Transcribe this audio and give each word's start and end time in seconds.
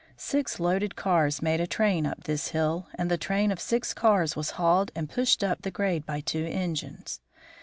Six 0.17 0.59
loaded 0.59 0.95
cars 0.95 1.43
made 1.43 1.61
a 1.61 1.67
train 1.67 2.07
up 2.07 2.23
this 2.23 2.47
hill, 2.47 2.87
and 2.95 3.11
the 3.11 3.19
train 3.19 3.51
of 3.51 3.59
six 3.59 3.93
cars 3.93 4.35
was 4.35 4.49
hauled 4.57 4.91
and 4.95 5.07
pushed 5.07 5.43
up 5.43 5.61
the 5.61 5.69
grade 5.69 6.07
by 6.07 6.21
two 6.21 6.47
engines. 6.47 7.21